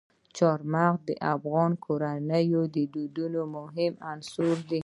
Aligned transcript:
چار 0.37 0.59
مغز 0.73 1.01
د 1.09 1.11
افغان 1.33 1.71
کورنیو 1.85 2.63
د 2.75 2.77
دودونو 2.93 3.41
مهم 3.57 3.93
عنصر 4.11 4.55
دی. 4.69 4.79